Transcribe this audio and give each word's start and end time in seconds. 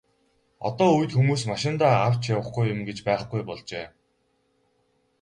Одоо 0.69 0.89
үед 0.99 1.11
хүмүүс 1.15 1.43
машиндаа 1.51 1.93
авч 2.05 2.21
явахгүй 2.35 2.65
юм 2.73 2.79
гэж 2.87 2.97
байхгүй 3.07 3.41
болжээ. 3.47 3.85